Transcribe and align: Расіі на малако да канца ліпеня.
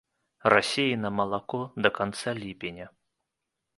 Расіі 0.53 0.95
на 1.03 1.11
малако 1.19 1.61
да 1.87 1.93
канца 1.99 2.37
ліпеня. 2.41 2.87